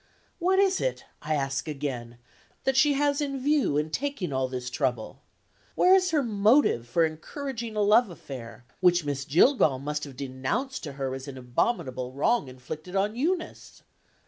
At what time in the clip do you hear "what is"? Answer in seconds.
0.39-0.81